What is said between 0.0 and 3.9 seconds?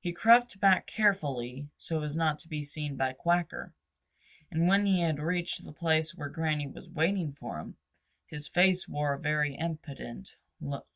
He crept back carefully so as not to be seen by Quacker,